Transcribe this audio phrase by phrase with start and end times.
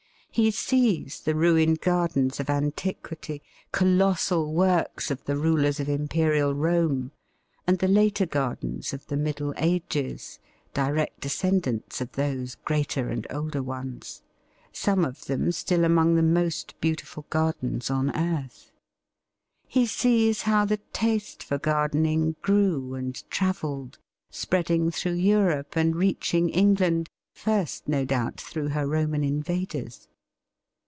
[0.33, 3.41] He sees the ruined gardens of antiquity,
[3.73, 7.11] colossal works of the rulers of Imperial Rome,
[7.67, 10.39] and the later gardens of the Middle Ages
[10.73, 14.21] (direct descendants of those greater and older ones),
[14.71, 18.71] some of them still among the most beautiful gardens on earth.
[19.67, 23.99] He sees how the taste for gardening grew and travelled,
[24.29, 30.07] spreading through Europe and reaching England, first, no doubt, through her Roman invaders.